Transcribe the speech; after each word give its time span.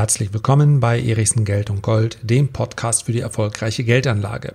Herzlich 0.00 0.32
willkommen 0.32 0.80
bei 0.80 0.98
Erichsen 0.98 1.44
Geld 1.44 1.68
und 1.68 1.82
Gold, 1.82 2.16
dem 2.22 2.48
Podcast 2.48 3.04
für 3.04 3.12
die 3.12 3.20
erfolgreiche 3.20 3.84
Geldanlage. 3.84 4.54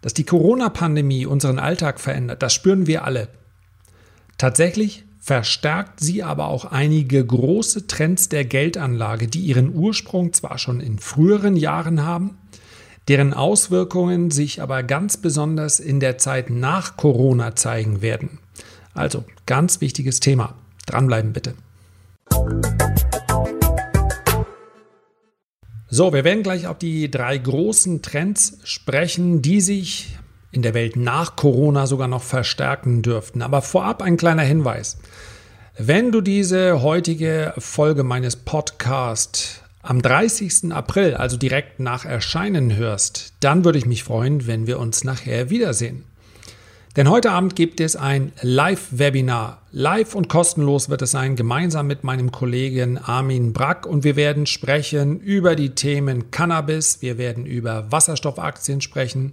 Dass 0.00 0.14
die 0.14 0.22
Corona-Pandemie 0.22 1.26
unseren 1.26 1.58
Alltag 1.58 1.98
verändert, 1.98 2.40
das 2.40 2.54
spüren 2.54 2.86
wir 2.86 3.02
alle. 3.04 3.26
Tatsächlich 4.38 5.02
verstärkt 5.18 5.98
sie 5.98 6.22
aber 6.22 6.46
auch 6.46 6.66
einige 6.66 7.26
große 7.26 7.88
Trends 7.88 8.28
der 8.28 8.44
Geldanlage, 8.44 9.26
die 9.26 9.40
ihren 9.40 9.74
Ursprung 9.74 10.32
zwar 10.32 10.58
schon 10.58 10.78
in 10.78 11.00
früheren 11.00 11.56
Jahren 11.56 12.04
haben, 12.04 12.38
deren 13.08 13.34
Auswirkungen 13.34 14.30
sich 14.30 14.62
aber 14.62 14.84
ganz 14.84 15.16
besonders 15.16 15.80
in 15.80 15.98
der 15.98 16.16
Zeit 16.16 16.48
nach 16.48 16.96
Corona 16.96 17.56
zeigen 17.56 18.02
werden. 18.02 18.38
Also 18.94 19.24
ganz 19.46 19.80
wichtiges 19.80 20.20
Thema. 20.20 20.54
Dranbleiben 20.86 21.32
bitte. 21.32 21.54
So, 25.90 26.12
wir 26.12 26.22
werden 26.22 26.42
gleich 26.42 26.66
auf 26.66 26.76
die 26.76 27.10
drei 27.10 27.38
großen 27.38 28.02
Trends 28.02 28.58
sprechen, 28.64 29.40
die 29.40 29.62
sich 29.62 30.18
in 30.52 30.60
der 30.60 30.74
Welt 30.74 30.96
nach 30.96 31.34
Corona 31.34 31.86
sogar 31.86 32.08
noch 32.08 32.22
verstärken 32.22 33.00
dürften. 33.00 33.40
Aber 33.40 33.62
vorab 33.62 34.02
ein 34.02 34.18
kleiner 34.18 34.42
Hinweis. 34.42 34.98
Wenn 35.78 36.12
du 36.12 36.20
diese 36.20 36.82
heutige 36.82 37.54
Folge 37.56 38.02
meines 38.02 38.36
Podcasts 38.36 39.62
am 39.80 40.02
30. 40.02 40.72
April, 40.72 41.14
also 41.14 41.38
direkt 41.38 41.80
nach 41.80 42.04
Erscheinen 42.04 42.76
hörst, 42.76 43.32
dann 43.40 43.64
würde 43.64 43.78
ich 43.78 43.86
mich 43.86 44.04
freuen, 44.04 44.46
wenn 44.46 44.66
wir 44.66 44.78
uns 44.78 45.04
nachher 45.04 45.48
wiedersehen. 45.48 46.04
Denn 46.98 47.08
heute 47.08 47.30
Abend 47.30 47.54
gibt 47.54 47.80
es 47.80 47.94
ein 47.94 48.32
Live-Webinar. 48.42 49.62
Live 49.70 50.16
und 50.16 50.28
kostenlos 50.28 50.88
wird 50.88 51.00
es 51.00 51.12
sein, 51.12 51.36
gemeinsam 51.36 51.86
mit 51.86 52.02
meinem 52.02 52.32
Kollegen 52.32 52.98
Armin 52.98 53.52
Brack. 53.52 53.86
Und 53.86 54.02
wir 54.02 54.16
werden 54.16 54.46
sprechen 54.46 55.20
über 55.20 55.54
die 55.54 55.76
Themen 55.76 56.32
Cannabis, 56.32 57.00
wir 57.00 57.16
werden 57.16 57.46
über 57.46 57.92
Wasserstoffaktien 57.92 58.80
sprechen, 58.80 59.30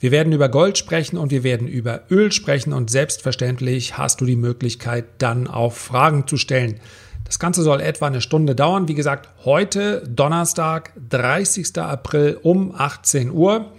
wir 0.00 0.10
werden 0.10 0.32
über 0.32 0.48
Gold 0.48 0.78
sprechen 0.78 1.16
und 1.16 1.30
wir 1.30 1.44
werden 1.44 1.68
über 1.68 2.02
Öl 2.10 2.32
sprechen. 2.32 2.72
Und 2.72 2.90
selbstverständlich 2.90 3.96
hast 3.96 4.20
du 4.20 4.24
die 4.24 4.34
Möglichkeit, 4.34 5.04
dann 5.18 5.46
auch 5.46 5.74
Fragen 5.74 6.26
zu 6.26 6.36
stellen. 6.36 6.80
Das 7.22 7.38
Ganze 7.38 7.62
soll 7.62 7.82
etwa 7.82 8.08
eine 8.08 8.20
Stunde 8.20 8.56
dauern. 8.56 8.88
Wie 8.88 8.94
gesagt, 8.94 9.28
heute 9.44 10.02
Donnerstag, 10.08 10.90
30. 11.08 11.78
April 11.78 12.40
um 12.42 12.74
18 12.76 13.30
Uhr. 13.30 13.70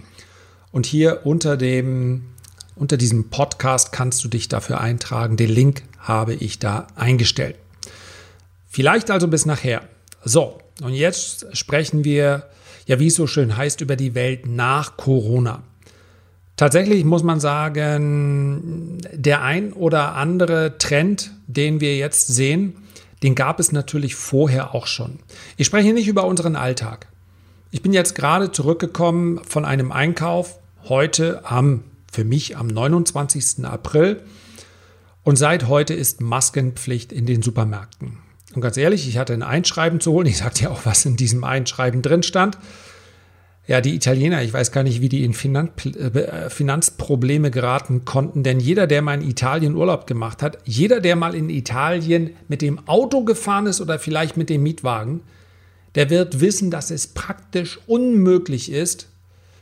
Und 0.72 0.86
hier 0.86 1.26
unter 1.26 1.58
dem 1.58 2.37
unter 2.78 2.98
diesem 2.98 3.30
Podcast 3.30 3.92
kannst 3.92 4.24
du 4.24 4.28
dich 4.28 4.50
dafür 4.50 4.80
eintragen. 4.80 5.38
Den 5.38 5.50
Link 5.50 5.84
habe 6.00 6.34
ich 6.34 6.60
da 6.60 6.88
eingestellt. 6.96 7.56
Vielleicht 8.70 9.12
also 9.12 9.28
bis 9.28 9.46
nachher. 9.46 9.82
So, 10.24 10.60
und 10.82 10.94
jetzt 10.94 11.48
sprechen 11.56 12.04
wir, 12.04 12.48
ja, 12.86 13.00
wie 13.00 13.08
es 13.08 13.16
so 13.16 13.28
schön 13.28 13.58
heißt, 13.58 13.82
über 13.82 13.96
die 13.96 14.16
Welt 14.16 14.46
nach 14.46 14.98
Corona. 14.98 15.64
Tatsächlich 16.56 17.06
muss 17.06 17.24
man 17.24 17.40
sagen, 17.40 18.98
der 19.14 19.44
ein 19.44 19.74
oder 19.74 20.16
andere 20.16 20.78
Trend, 20.78 21.32
den 21.46 21.82
wir 21.82 21.98
jetzt 21.98 22.28
sehen, 22.28 22.76
den 23.24 23.36
gab 23.36 23.60
es 23.60 23.72
natürlich 23.72 24.16
vorher 24.16 24.76
auch 24.76 24.88
schon. 24.88 25.20
Ich 25.56 25.68
spreche 25.68 25.94
nicht 25.94 26.08
über 26.08 26.26
unseren 26.26 26.56
Alltag. 26.56 27.08
Ich 27.72 27.82
bin 27.82 27.94
jetzt 27.94 28.16
gerade 28.16 28.52
zurückgekommen 28.52 29.42
von 29.48 29.66
einem 29.66 29.92
Einkauf 29.92 30.60
heute 30.88 31.46
am 31.46 31.84
für 32.12 32.24
mich 32.24 32.58
am 32.58 32.68
29. 32.68 33.66
April. 33.66 34.22
Und 35.24 35.36
seit 35.36 35.68
heute 35.68 35.94
ist 35.94 36.22
Maskenpflicht 36.22 37.12
in 37.12 37.26
den 37.26 37.42
Supermärkten. 37.42 38.20
Und 38.56 38.62
ganz 38.62 38.78
ehrlich, 38.78 39.08
ich 39.08 39.18
hatte 39.18 39.34
ein 39.34 39.44
Einschreiben 39.44 40.00
zu 40.00 40.12
holen. 40.14 40.28
Ich 40.28 40.38
sagte 40.38 40.64
ja 40.64 40.70
auch, 40.70 40.86
was 40.86 41.06
in 41.06 41.18
diesem 41.18 41.44
Einschreiben 41.44 42.02
drin 42.02 42.24
stand. 42.24 42.58
Ja, 43.68 43.82
die 43.82 43.94
Italiener, 43.94 44.42
ich 44.44 44.54
weiß 44.54 44.72
gar 44.72 44.84
nicht, 44.84 45.02
wie 45.02 45.10
die 45.10 45.26
in 45.26 45.34
äh, 45.34 46.50
Finanzprobleme 46.50 47.52
geraten 47.52 48.06
konnten, 48.06 48.42
denn 48.42 48.62
jeder, 48.62 48.88
der 48.88 49.02
mal 49.02 49.22
in 49.22 49.30
Italien 49.30 49.76
Urlaub 49.76 50.08
gemacht 50.08 50.42
hat, 50.42 50.60
jeder, 50.64 51.02
der 51.02 51.18
mal 51.18 51.36
in 51.36 51.50
Italien 51.50 52.30
mit 52.48 52.62
dem 52.62 52.88
Auto 52.88 53.26
gefahren 53.26 53.66
ist 53.66 53.82
oder 53.82 54.00
vielleicht 54.00 54.38
mit 54.38 54.50
dem 54.50 54.64
Mietwagen, 54.64 55.22
der 55.96 56.10
wird 56.10 56.40
wissen, 56.40 56.72
dass 56.72 56.92
es 56.92 57.08
praktisch 57.08 57.80
unmöglich 57.88 58.72
ist, 58.72 59.10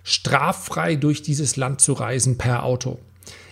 straffrei 0.06 0.96
durch 0.96 1.24
dieses 1.24 1.58
Land 1.58 1.82
zu 1.82 1.92
reisen 1.92 2.38
per 2.38 2.64
Auto. 2.64 3.00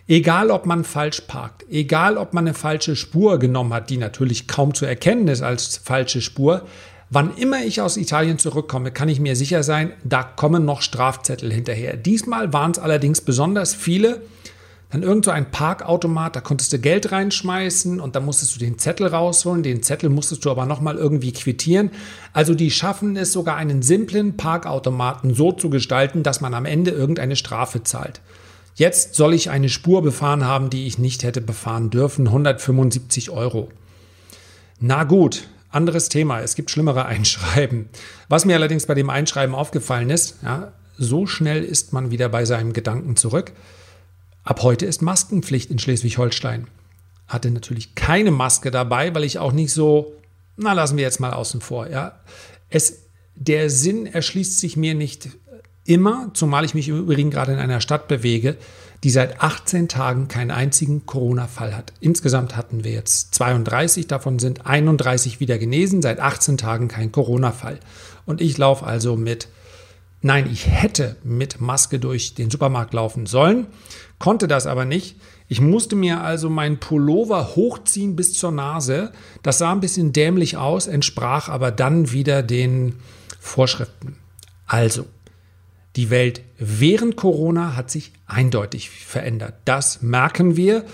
Egal, 0.07 0.51
ob 0.51 0.65
man 0.65 0.83
falsch 0.83 1.21
parkt, 1.21 1.65
egal, 1.69 2.17
ob 2.17 2.33
man 2.33 2.45
eine 2.45 2.53
falsche 2.53 2.95
Spur 2.95 3.39
genommen 3.39 3.73
hat, 3.73 3.89
die 3.89 3.97
natürlich 3.97 4.47
kaum 4.47 4.73
zu 4.73 4.85
erkennen 4.85 5.27
ist 5.27 5.41
als 5.41 5.77
falsche 5.77 6.21
Spur, 6.21 6.65
wann 7.09 7.35
immer 7.37 7.63
ich 7.63 7.81
aus 7.81 7.97
Italien 7.97 8.37
zurückkomme, 8.37 8.91
kann 8.91 9.09
ich 9.09 9.19
mir 9.19 9.35
sicher 9.35 9.63
sein, 9.63 9.93
da 10.03 10.21
kommen 10.23 10.65
noch 10.65 10.81
Strafzettel 10.81 11.51
hinterher. 11.51 11.97
Diesmal 11.97 12.53
waren 12.53 12.71
es 12.71 12.79
allerdings 12.79 13.21
besonders 13.21 13.73
viele, 13.73 14.21
dann 14.93 15.01
irgend 15.01 15.25
so 15.25 15.31
ein 15.31 15.49
Parkautomat, 15.49 16.35
da 16.35 16.39
konntest 16.39 16.71
du 16.71 16.77
Geld 16.77 17.11
reinschmeißen 17.11 17.99
und 17.99 18.15
dann 18.15 18.25
musstest 18.25 18.55
du 18.55 18.59
den 18.59 18.77
Zettel 18.77 19.07
rausholen. 19.07 19.63
Den 19.63 19.81
Zettel 19.81 20.07
musstest 20.07 20.45
du 20.45 20.51
aber 20.51 20.67
nochmal 20.67 20.97
irgendwie 20.97 21.33
quittieren. 21.33 21.89
Also 22.31 22.53
die 22.53 22.69
schaffen 22.69 23.17
es 23.17 23.31
sogar 23.31 23.55
einen 23.55 23.81
simplen 23.81 24.37
Parkautomaten 24.37 25.33
so 25.33 25.51
zu 25.51 25.71
gestalten, 25.71 26.21
dass 26.21 26.41
man 26.41 26.53
am 26.53 26.65
Ende 26.65 26.91
irgendeine 26.91 27.35
Strafe 27.35 27.81
zahlt. 27.81 28.21
Jetzt 28.75 29.15
soll 29.15 29.33
ich 29.33 29.49
eine 29.49 29.69
Spur 29.69 30.03
befahren 30.03 30.45
haben, 30.45 30.69
die 30.69 30.85
ich 30.85 30.99
nicht 30.99 31.23
hätte 31.23 31.41
befahren 31.41 31.89
dürfen. 31.89 32.27
175 32.27 33.31
Euro. 33.31 33.69
Na 34.79 35.05
gut, 35.05 35.47
anderes 35.71 36.09
Thema. 36.09 36.41
Es 36.41 36.53
gibt 36.53 36.69
schlimmere 36.69 37.05
Einschreiben. 37.07 37.89
Was 38.29 38.45
mir 38.45 38.55
allerdings 38.55 38.85
bei 38.85 38.93
dem 38.93 39.09
Einschreiben 39.09 39.55
aufgefallen 39.55 40.11
ist, 40.11 40.37
ja, 40.43 40.71
so 40.99 41.25
schnell 41.25 41.63
ist 41.63 41.93
man 41.93 42.11
wieder 42.11 42.29
bei 42.29 42.45
seinem 42.45 42.73
Gedanken 42.73 43.15
zurück. 43.15 43.53
Ab 44.43 44.61
heute 44.61 44.85
ist 44.85 45.01
Maskenpflicht 45.01 45.71
in 45.71 45.79
Schleswig-Holstein. 45.79 46.67
Hatte 47.27 47.49
natürlich 47.49 47.95
keine 47.95 48.31
Maske 48.31 48.71
dabei, 48.71 49.15
weil 49.15 49.23
ich 49.23 49.39
auch 49.39 49.53
nicht 49.53 49.71
so, 49.71 50.13
na 50.57 50.73
lassen 50.73 50.97
wir 50.97 51.03
jetzt 51.03 51.21
mal 51.21 51.31
außen 51.31 51.61
vor. 51.61 51.89
Ja. 51.89 52.19
Es, 52.69 53.03
der 53.35 53.69
Sinn 53.69 54.05
erschließt 54.05 54.59
sich 54.59 54.75
mir 54.75 54.95
nicht 54.95 55.29
immer, 55.85 56.31
zumal 56.33 56.65
ich 56.65 56.73
mich 56.73 56.89
im 56.89 56.99
Übrigen 56.99 57.31
gerade 57.31 57.53
in 57.53 57.59
einer 57.59 57.79
Stadt 57.79 58.07
bewege, 58.09 58.57
die 59.03 59.09
seit 59.09 59.41
18 59.41 59.87
Tagen 59.87 60.27
keinen 60.27 60.51
einzigen 60.51 61.05
Corona-Fall 61.05 61.75
hat. 61.75 61.93
Insgesamt 61.99 62.55
hatten 62.55 62.83
wir 62.83 62.91
jetzt 62.91 63.35
32, 63.35 64.07
davon 64.07 64.39
sind 64.39 64.65
31 64.65 65.39
wieder 65.39 65.57
genesen, 65.57 66.01
seit 66.01 66.19
18 66.19 66.57
Tagen 66.57 66.87
kein 66.87 67.11
Corona-Fall. 67.11 67.79
Und 68.25 68.39
ich 68.39 68.57
laufe 68.57 68.85
also 68.85 69.15
mit 69.15 69.47
Nein, 70.25 70.49
ich 70.49 70.67
hätte 70.67 71.17
mit 71.25 71.59
Maske 71.59 71.99
durch 71.99 72.33
den 72.33 72.49
Supermarkt 72.49 72.93
laufen 72.93 73.25
sollen, 73.25 73.67
konnte 74.19 74.47
das 74.47 74.67
aber 74.67 74.85
nicht. 74.85 75.17
Ich 75.49 75.59
musste 75.59 75.97
mir 75.97 76.21
also 76.21 76.49
meinen 76.49 76.79
Pullover 76.79 77.57
hochziehen 77.57 78.15
bis 78.15 78.33
zur 78.33 78.51
Nase. 78.51 79.11
Das 79.43 79.57
sah 79.57 79.73
ein 79.73 79.81
bisschen 79.81 80.13
dämlich 80.13 80.55
aus, 80.55 80.87
entsprach 80.87 81.49
aber 81.49 81.71
dann 81.71 82.13
wieder 82.13 82.41
den 82.41 82.95
Vorschriften. 83.41 84.15
Also, 84.65 85.05
die 85.97 86.09
Welt 86.09 86.41
während 86.57 87.17
Corona 87.17 87.75
hat 87.75 87.91
sich 87.91 88.13
eindeutig 88.25 88.91
verändert. 88.91 89.55
Das 89.65 90.01
merken 90.01 90.55
wir. 90.55 90.85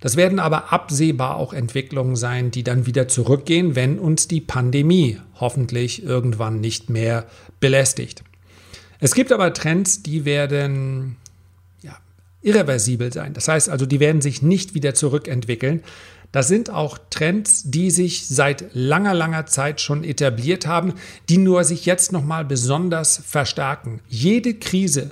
Das 0.00 0.16
werden 0.16 0.38
aber 0.38 0.72
absehbar 0.72 1.36
auch 1.36 1.52
Entwicklungen 1.52 2.16
sein, 2.16 2.50
die 2.50 2.64
dann 2.64 2.86
wieder 2.86 3.06
zurückgehen, 3.06 3.76
wenn 3.76 3.98
uns 3.98 4.28
die 4.28 4.40
Pandemie 4.40 5.18
hoffentlich 5.38 6.02
irgendwann 6.02 6.60
nicht 6.60 6.88
mehr 6.88 7.26
belästigt. 7.60 8.24
Es 9.02 9.16
gibt 9.16 9.32
aber 9.32 9.52
Trends, 9.52 10.04
die 10.04 10.24
werden 10.24 11.16
ja, 11.82 11.98
irreversibel 12.40 13.12
sein. 13.12 13.34
Das 13.34 13.48
heißt 13.48 13.68
also, 13.68 13.84
die 13.84 13.98
werden 13.98 14.22
sich 14.22 14.42
nicht 14.42 14.74
wieder 14.74 14.94
zurückentwickeln. 14.94 15.82
Das 16.30 16.46
sind 16.46 16.70
auch 16.70 16.98
Trends, 17.10 17.64
die 17.64 17.90
sich 17.90 18.28
seit 18.28 18.66
langer, 18.74 19.12
langer 19.12 19.46
Zeit 19.46 19.80
schon 19.80 20.04
etabliert 20.04 20.68
haben, 20.68 20.94
die 21.28 21.38
nur 21.38 21.64
sich 21.64 21.84
jetzt 21.84 22.12
nochmal 22.12 22.44
besonders 22.44 23.16
verstärken. 23.26 23.98
Jede 24.08 24.54
Krise 24.54 25.10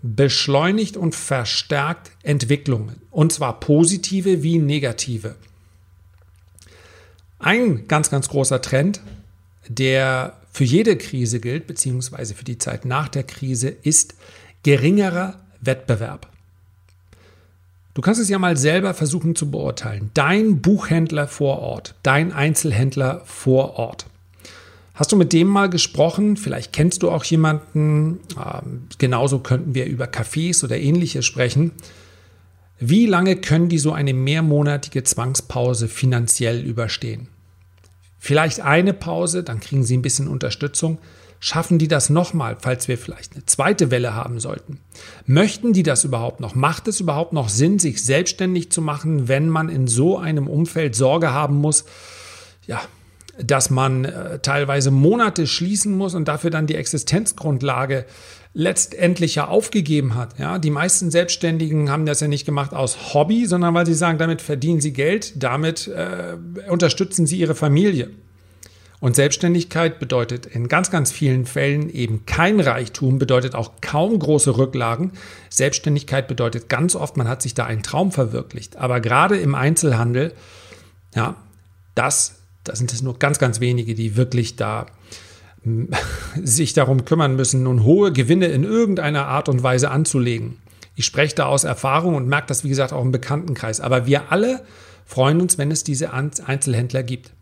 beschleunigt 0.00 0.96
und 0.96 1.14
verstärkt 1.14 2.10
Entwicklungen, 2.22 3.02
und 3.10 3.34
zwar 3.34 3.60
positive 3.60 4.42
wie 4.42 4.58
negative. 4.58 5.34
Ein 7.38 7.86
ganz, 7.86 8.08
ganz 8.08 8.30
großer 8.30 8.62
Trend, 8.62 9.02
der 9.68 10.34
für 10.52 10.64
jede 10.64 10.96
Krise 10.96 11.40
gilt, 11.40 11.66
beziehungsweise 11.66 12.34
für 12.34 12.44
die 12.44 12.58
Zeit 12.58 12.84
nach 12.84 13.08
der 13.08 13.24
Krise, 13.24 13.68
ist 13.68 14.14
geringerer 14.62 15.40
Wettbewerb. 15.60 16.28
Du 17.94 18.02
kannst 18.02 18.20
es 18.20 18.28
ja 18.28 18.38
mal 18.38 18.56
selber 18.56 18.92
versuchen 18.92 19.36
zu 19.36 19.50
beurteilen. 19.50 20.10
Dein 20.14 20.60
Buchhändler 20.60 21.28
vor 21.28 21.60
Ort, 21.60 21.94
dein 22.02 22.32
Einzelhändler 22.32 23.22
vor 23.24 23.78
Ort. 23.78 24.06
Hast 24.94 25.10
du 25.10 25.16
mit 25.16 25.32
dem 25.32 25.48
mal 25.48 25.68
gesprochen? 25.68 26.36
Vielleicht 26.36 26.72
kennst 26.72 27.02
du 27.02 27.10
auch 27.10 27.24
jemanden. 27.24 28.20
Ähm, 28.36 28.84
genauso 28.98 29.40
könnten 29.40 29.74
wir 29.74 29.86
über 29.86 30.06
Cafés 30.06 30.64
oder 30.64 30.76
ähnliches 30.78 31.24
sprechen. 31.24 31.72
Wie 32.78 33.06
lange 33.06 33.36
können 33.36 33.68
die 33.68 33.78
so 33.78 33.92
eine 33.92 34.14
mehrmonatige 34.14 35.02
Zwangspause 35.02 35.88
finanziell 35.88 36.60
überstehen? 36.60 37.28
Vielleicht 38.24 38.60
eine 38.60 38.94
Pause, 38.94 39.42
dann 39.42 39.60
kriegen 39.60 39.84
Sie 39.84 39.98
ein 39.98 40.02
bisschen 40.02 40.28
Unterstützung. 40.28 40.98
Schaffen 41.40 41.78
die 41.78 41.88
das 41.88 42.08
nochmal, 42.08 42.56
falls 42.58 42.88
wir 42.88 42.96
vielleicht 42.96 43.34
eine 43.34 43.44
zweite 43.44 43.90
Welle 43.90 44.14
haben 44.14 44.40
sollten? 44.40 44.80
Möchten 45.26 45.74
die 45.74 45.82
das 45.82 46.04
überhaupt 46.04 46.40
noch? 46.40 46.54
Macht 46.54 46.88
es 46.88 47.00
überhaupt 47.00 47.34
noch 47.34 47.50
Sinn, 47.50 47.78
sich 47.78 48.02
selbstständig 48.02 48.72
zu 48.72 48.80
machen, 48.80 49.28
wenn 49.28 49.50
man 49.50 49.68
in 49.68 49.86
so 49.86 50.16
einem 50.16 50.48
Umfeld 50.48 50.94
Sorge 50.94 51.34
haben 51.34 51.56
muss, 51.56 51.84
ja, 52.66 52.80
dass 53.42 53.70
man 53.70 54.04
äh, 54.04 54.38
teilweise 54.40 54.90
Monate 54.90 55.46
schließen 55.46 55.96
muss 55.96 56.14
und 56.14 56.28
dafür 56.28 56.50
dann 56.50 56.66
die 56.66 56.76
Existenzgrundlage 56.76 58.06
letztendlich 58.54 59.34
ja 59.34 59.48
aufgegeben 59.48 60.14
hat. 60.14 60.38
Ja, 60.38 60.58
die 60.58 60.70
meisten 60.70 61.10
Selbstständigen 61.10 61.90
haben 61.90 62.06
das 62.06 62.20
ja 62.20 62.28
nicht 62.28 62.46
gemacht 62.46 62.72
aus 62.72 63.12
Hobby, 63.12 63.46
sondern 63.46 63.74
weil 63.74 63.84
sie 63.84 63.94
sagen, 63.94 64.18
damit 64.18 64.40
verdienen 64.40 64.80
sie 64.80 64.92
Geld, 64.92 65.42
damit 65.42 65.88
äh, 65.88 66.36
unterstützen 66.68 67.26
sie 67.26 67.38
ihre 67.38 67.56
Familie. 67.56 68.10
Und 69.00 69.16
Selbstständigkeit 69.16 69.98
bedeutet 69.98 70.46
in 70.46 70.66
ganz, 70.68 70.90
ganz 70.90 71.12
vielen 71.12 71.44
Fällen 71.44 71.90
eben 71.90 72.24
kein 72.24 72.58
Reichtum, 72.58 73.18
bedeutet 73.18 73.54
auch 73.54 73.72
kaum 73.82 74.18
große 74.18 74.56
Rücklagen. 74.56 75.12
Selbstständigkeit 75.50 76.26
bedeutet 76.26 76.70
ganz 76.70 76.96
oft, 76.96 77.18
man 77.18 77.28
hat 77.28 77.42
sich 77.42 77.52
da 77.52 77.66
einen 77.66 77.82
Traum 77.82 78.12
verwirklicht. 78.12 78.76
Aber 78.76 79.00
gerade 79.00 79.36
im 79.36 79.54
Einzelhandel, 79.54 80.32
ja, 81.14 81.36
das, 81.94 82.36
das 82.64 82.78
sind 82.78 82.92
es 82.92 83.02
nur 83.02 83.18
ganz, 83.18 83.38
ganz 83.38 83.60
wenige, 83.60 83.94
die 83.94 84.16
wirklich 84.16 84.56
da 84.56 84.86
sich 86.42 86.72
darum 86.72 87.04
kümmern 87.04 87.36
müssen, 87.36 87.62
nun 87.62 87.84
hohe 87.84 88.12
Gewinne 88.12 88.46
in 88.46 88.64
irgendeiner 88.64 89.26
Art 89.26 89.48
und 89.48 89.62
Weise 89.62 89.90
anzulegen. 89.90 90.58
Ich 90.96 91.06
spreche 91.06 91.34
da 91.34 91.46
aus 91.46 91.64
Erfahrung 91.64 92.14
und 92.14 92.28
merke 92.28 92.48
das, 92.48 92.64
wie 92.64 92.68
gesagt, 92.68 92.92
auch 92.92 93.02
im 93.02 93.12
Bekanntenkreis. 93.12 93.80
Aber 93.80 94.06
wir 94.06 94.30
alle 94.30 94.62
freuen 95.04 95.40
uns, 95.40 95.58
wenn 95.58 95.70
es 95.70 95.84
diese 95.84 96.12
Einzelhändler 96.12 97.02
gibt. 97.02 97.32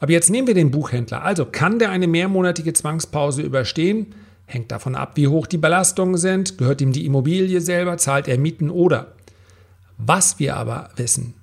Aber 0.00 0.12
jetzt 0.12 0.30
nehmen 0.30 0.46
wir 0.46 0.54
den 0.54 0.70
Buchhändler. 0.70 1.22
Also 1.22 1.44
kann 1.44 1.78
der 1.78 1.90
eine 1.90 2.06
mehrmonatige 2.06 2.72
Zwangspause 2.72 3.42
überstehen? 3.42 4.14
Hängt 4.46 4.72
davon 4.72 4.94
ab, 4.94 5.12
wie 5.16 5.28
hoch 5.28 5.46
die 5.46 5.58
Belastungen 5.58 6.16
sind, 6.16 6.56
gehört 6.56 6.80
ihm 6.80 6.92
die 6.92 7.04
Immobilie 7.04 7.60
selber, 7.60 7.96
zahlt 7.98 8.28
er 8.28 8.38
Mieten 8.38 8.70
oder. 8.70 9.12
Was 9.98 10.38
wir 10.38 10.56
aber 10.56 10.90
wissen, 10.96 11.34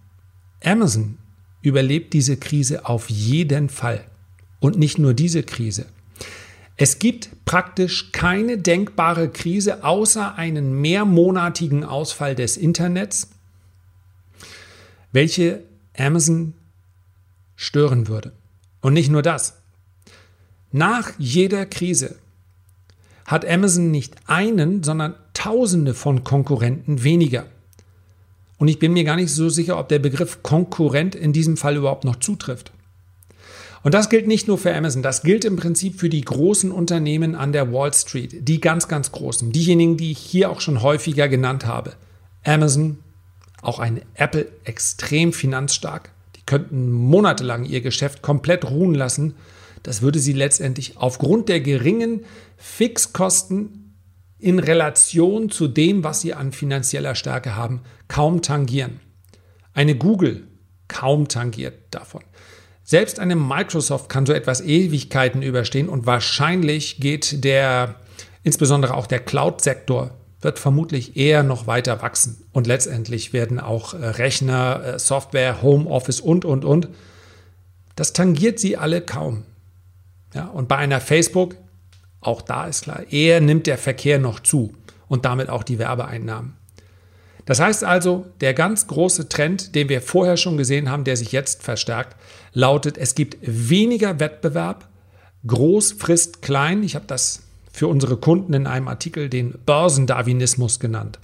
Amazon 0.64 1.18
überlebt 1.64 2.14
diese 2.14 2.38
Krise 2.38 2.86
auf 2.86 3.10
jeden 3.10 3.70
Fall. 3.70 4.06
Und 4.60 4.78
nicht 4.78 5.00
nur 5.00 5.16
diese 5.16 5.42
Krise. 5.42 5.88
Es 6.78 7.00
gibt 7.00 7.30
praktisch 7.46 8.12
keine 8.12 8.58
denkbare 8.58 9.30
Krise 9.30 9.84
außer 9.84 10.36
einen 10.36 10.80
mehrmonatigen 10.80 11.84
Ausfall 11.84 12.36
des 12.36 12.58
Internets, 12.58 13.30
welche 15.12 15.64
Amazon 15.98 16.54
stören 17.56 18.08
würde. 18.08 18.34
Und 18.82 18.94
nicht 18.94 19.10
nur 19.10 19.22
das. 19.22 19.62
Nach 20.72 21.12
jeder 21.18 21.66
Krise 21.66 22.16
hat 23.26 23.46
Amazon 23.46 23.92
nicht 23.92 24.16
einen, 24.28 24.84
sondern 24.84 25.16
Tausende 25.34 25.94
von 25.94 26.24
Konkurrenten 26.24 27.04
weniger. 27.04 27.46
Und 28.64 28.70
ich 28.70 28.80
bin 28.80 28.94
mir 28.94 29.04
gar 29.04 29.18
nicht 29.18 29.30
so 29.30 29.50
sicher, 29.50 29.78
ob 29.78 29.90
der 29.90 30.00
Begriff 30.00 30.42
Konkurrent 30.42 31.16
in 31.16 31.34
diesem 31.34 31.58
Fall 31.58 31.76
überhaupt 31.76 32.06
noch 32.06 32.16
zutrifft. 32.16 32.72
Und 33.84 33.94
das 33.94 34.08
gilt 34.08 34.26
nicht 34.26 34.48
nur 34.48 34.58
für 34.58 34.74
Amazon, 34.74 35.04
das 35.04 35.22
gilt 35.22 35.44
im 35.44 35.58
Prinzip 35.58 36.00
für 36.00 36.08
die 36.08 36.22
großen 36.22 36.72
Unternehmen 36.72 37.36
an 37.36 37.52
der 37.52 37.74
Wall 37.74 37.94
Street, 37.94 38.48
die 38.48 38.62
ganz, 38.62 38.88
ganz 38.88 39.12
großen, 39.12 39.52
diejenigen, 39.52 39.98
die 39.98 40.12
ich 40.12 40.20
hier 40.20 40.50
auch 40.50 40.62
schon 40.62 40.82
häufiger 40.82 41.28
genannt 41.28 41.66
habe. 41.66 41.92
Amazon, 42.46 43.00
auch 43.62 43.80
ein 43.80 44.02
Apple 44.14 44.48
extrem 44.64 45.34
finanzstark, 45.34 46.12
die 46.38 46.44
könnten 46.46 46.90
monatelang 46.90 47.66
ihr 47.66 47.82
Geschäft 47.82 48.22
komplett 48.22 48.64
ruhen 48.64 48.94
lassen. 48.94 49.34
Das 49.84 50.02
würde 50.02 50.20
sie 50.20 50.32
letztendlich 50.32 50.96
aufgrund 50.96 51.50
der 51.50 51.60
geringen 51.60 52.24
Fixkosten 52.56 53.83
in 54.44 54.60
Relation 54.60 55.50
zu 55.50 55.70
dem, 55.70 56.04
was 56.04 56.22
sie 56.22 56.34
an 56.34 56.52
finanzieller 56.52 57.16
Stärke 57.16 57.56
haben, 57.56 57.82
kaum 58.10 58.42
tangieren. 58.42 59.00
Eine 59.74 59.96
Google 59.96 60.48
kaum 60.90 61.30
tangiert 61.30 61.76
davon. 61.92 62.22
Selbst 62.84 63.20
eine 63.20 63.38
Microsoft 63.38 64.10
kann 64.10 64.26
so 64.26 64.34
etwas 64.34 64.60
Ewigkeiten 64.60 65.42
überstehen 65.42 65.88
und 65.88 66.06
wahrscheinlich 66.06 67.00
geht 67.00 67.46
der, 67.46 67.96
insbesondere 68.44 68.96
auch 68.96 69.08
der 69.08 69.20
Cloud-Sektor, 69.20 70.12
wird 70.42 70.60
vermutlich 70.60 71.16
eher 71.16 71.44
noch 71.44 71.66
weiter 71.66 72.02
wachsen. 72.02 72.46
Und 72.52 72.68
letztendlich 72.68 73.32
werden 73.32 73.62
auch 73.62 73.94
äh, 73.94 74.06
Rechner, 74.06 74.84
äh, 74.84 75.00
Software, 75.00 75.62
Homeoffice 75.62 76.20
und, 76.20 76.44
und, 76.44 76.66
und, 76.66 76.90
das 77.96 78.12
tangiert 78.12 78.60
sie 78.60 78.76
alle 78.76 79.00
kaum. 79.00 79.46
Ja, 80.34 80.48
und 80.48 80.68
bei 80.68 80.76
einer 80.76 81.00
Facebook, 81.00 81.56
auch 82.24 82.42
da 82.42 82.68
ist 82.68 82.84
klar, 82.84 83.04
eher 83.12 83.42
nimmt 83.42 83.68
der 83.68 83.78
Verkehr 83.78 84.20
noch 84.20 84.40
zu 84.40 84.74
und 85.08 85.26
damit 85.26 85.50
auch 85.50 85.64
die 85.64 85.80
Werbeeinnahmen. 85.80 86.54
Das 87.46 87.60
heißt 87.60 87.84
also, 87.84 88.26
der 88.42 88.54
ganz 88.54 88.88
große 88.88 89.28
Trend, 89.28 89.76
den 89.76 89.90
wir 89.90 90.02
vorher 90.02 90.38
schon 90.38 90.58
gesehen 90.58 90.90
haben, 90.90 91.04
der 91.04 91.18
sich 91.18 91.32
jetzt 91.32 91.62
verstärkt, 91.62 92.16
lautet, 92.54 92.98
es 92.98 93.16
gibt 93.16 93.38
weniger 93.42 94.20
Wettbewerb, 94.20 94.88
groß 95.46 95.94
frisst 95.94 96.42
klein. 96.42 96.84
Ich 96.84 96.96
habe 96.96 97.06
das 97.06 97.44
für 97.72 97.88
unsere 97.88 98.18
Kunden 98.18 98.54
in 98.54 98.68
einem 98.68 98.88
Artikel 98.88 99.30
den 99.30 99.56
Börsendarwinismus 99.66 100.80
genannt. 100.80 101.20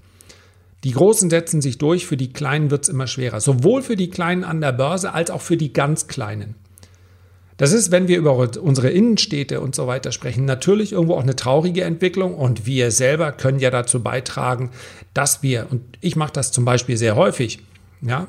Die 0.83 0.91
Großen 0.91 1.29
setzen 1.29 1.61
sich 1.61 1.77
durch, 1.77 2.05
für 2.05 2.17
die 2.17 2.33
Kleinen 2.33 2.71
wird 2.71 2.83
es 2.83 2.89
immer 2.89 3.07
schwerer. 3.07 3.41
Sowohl 3.41 3.81
für 3.81 3.95
die 3.95 4.09
Kleinen 4.09 4.43
an 4.43 4.61
der 4.61 4.71
Börse 4.71 5.13
als 5.13 5.29
auch 5.29 5.41
für 5.41 5.57
die 5.57 5.73
ganz 5.73 6.07
Kleinen. 6.07 6.55
Das 7.59 7.73
ist, 7.73 7.91
wenn 7.91 8.07
wir 8.07 8.17
über 8.17 8.37
unsere 8.61 8.89
Innenstädte 8.89 9.59
und 9.59 9.75
so 9.75 9.85
weiter 9.85 10.13
sprechen, 10.13 10.45
natürlich 10.45 10.93
irgendwo 10.93 11.15
auch 11.15 11.23
eine 11.23 11.35
traurige 11.35 11.83
Entwicklung 11.83 12.33
und 12.33 12.65
wir 12.65 12.89
selber 12.89 13.33
können 13.33 13.59
ja 13.59 13.69
dazu 13.69 14.01
beitragen, 14.01 14.71
dass 15.13 15.43
wir, 15.43 15.67
und 15.69 15.81
ich 15.99 16.15
mache 16.15 16.31
das 16.31 16.53
zum 16.53 16.63
Beispiel 16.63 16.95
sehr 16.95 17.17
häufig, 17.17 17.59
ja, 18.01 18.27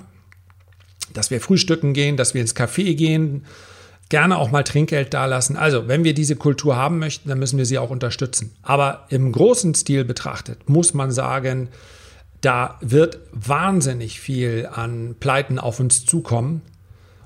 dass 1.15 1.31
wir 1.31 1.41
frühstücken 1.41 1.93
gehen, 1.93 2.17
dass 2.17 2.35
wir 2.35 2.41
ins 2.41 2.57
Café 2.57 2.97
gehen, 2.97 3.45
gerne 4.09 4.37
auch 4.37 4.51
mal 4.51 4.65
Trinkgeld 4.65 5.15
dalassen. 5.15 5.57
Also, 5.57 5.87
wenn 5.87 6.03
wir 6.03 6.13
diese 6.13 6.35
Kultur 6.35 6.75
haben 6.75 6.99
möchten, 6.99 7.29
dann 7.29 7.39
müssen 7.39 7.57
wir 7.57 7.67
sie 7.67 7.79
auch 7.79 7.91
unterstützen. 7.91 8.51
Aber 8.63 9.07
im 9.11 9.31
großen 9.31 9.77
Stil 9.77 10.05
betrachtet 10.05 10.69
muss 10.69 10.93
man 10.93 11.13
sagen, 11.13 11.69
da 12.41 12.79
wird 12.81 13.21
wahnsinnig 13.31 14.19
viel 14.19 14.69
an 14.73 15.15
Pleiten 15.21 15.61
auf 15.61 15.79
uns 15.79 16.05
zukommen. 16.05 16.63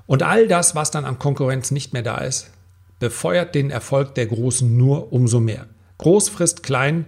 Und 0.07 0.23
all 0.23 0.47
das, 0.47 0.75
was 0.75 0.91
dann 0.91 1.05
an 1.05 1.19
Konkurrenz 1.19 1.71
nicht 1.71 1.93
mehr 1.93 2.03
da 2.03 2.17
ist, 2.17 2.51
befeuert 2.99 3.55
den 3.55 3.71
Erfolg 3.71 4.15
der 4.15 4.27
Großen 4.27 4.75
nur 4.75 5.11
umso 5.11 5.39
mehr. 5.39 5.67
Groß 5.97 6.29
frisst 6.29 6.63
klein 6.63 7.05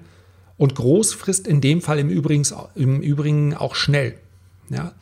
und 0.58 0.76
groß 0.76 1.14
frisst 1.14 1.48
in 1.48 1.62
dem 1.62 1.82
Fall 1.82 2.00
im 2.00 2.10
Übrigen, 2.10 2.46
im 2.76 3.02
Übrigen 3.02 3.54
auch 3.54 3.76
schnell. 3.76 4.16
Ja? 4.70 4.94